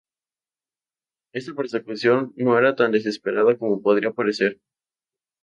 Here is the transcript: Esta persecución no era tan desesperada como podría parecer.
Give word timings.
Esta 1.31 1.53
persecución 1.53 2.33
no 2.35 2.57
era 2.57 2.75
tan 2.75 2.91
desesperada 2.91 3.55
como 3.55 3.83
podría 3.83 4.09
parecer. 4.09 4.59